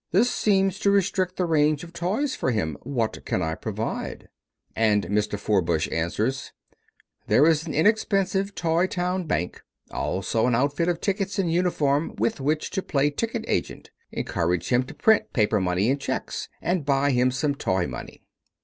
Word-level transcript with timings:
This 0.11 0.31
seems 0.31 0.79
to 0.79 0.89
restrict 0.89 1.35
the 1.35 1.45
range 1.45 1.83
of 1.83 1.93
toys 1.93 2.33
for 2.33 2.49
him. 2.49 2.75
What 2.81 3.23
can 3.23 3.43
I 3.43 3.53
provide?" 3.53 4.29
And 4.75 5.05
Mr. 5.09 5.37
Forbush 5.37 5.87
answers: 5.91 6.53
"There 7.27 7.45
is 7.45 7.67
an 7.67 7.75
inexpensive 7.75 8.55
'toytown 8.55 9.27
bank.' 9.27 9.61
Also 9.91 10.47
an 10.47 10.55
outfit 10.55 10.87
of 10.87 11.01
tickets 11.01 11.37
and 11.37 11.53
uniform 11.53 12.15
with 12.17 12.39
which 12.41 12.71
to 12.71 12.81
play 12.81 13.11
ticket 13.11 13.45
agent. 13.47 13.91
Encourage 14.11 14.69
him 14.69 14.81
to 14.85 14.95
print 14.95 15.33
paper 15.33 15.59
money 15.61 15.87
and 15.91 16.01
checks 16.01 16.49
and 16.63 16.83
buy 16.83 17.11
him 17.11 17.29
some 17.29 17.53
toy 17.53 17.85
money...." 17.85 18.23